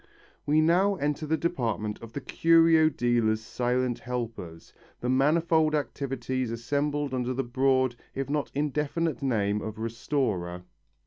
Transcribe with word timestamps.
We 0.47 0.61
now 0.61 0.95
enter 0.95 1.27
the 1.27 1.37
department 1.37 2.01
of 2.01 2.11
the 2.13 2.21
curio 2.21 2.89
dealer's 2.89 3.39
silent 3.41 3.99
helpers, 3.99 4.73
the 4.99 5.09
manifold 5.09 5.75
activities 5.75 6.49
assembled 6.49 7.13
under 7.13 7.35
the 7.35 7.43
broad 7.43 7.95
if 8.15 8.27
not 8.27 8.49
indefinite 8.55 9.21
name 9.21 9.61
of 9.61 9.77
restorer. 9.77 10.63